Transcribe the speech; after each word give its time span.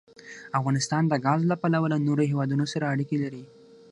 افغانستان 0.59 1.03
د 1.07 1.13
ګاز 1.25 1.41
له 1.51 1.55
پلوه 1.61 1.87
له 1.93 1.97
نورو 2.07 2.23
هېوادونو 2.31 2.65
سره 2.73 2.89
اړیکې 2.93 3.17
لري. 3.23 3.43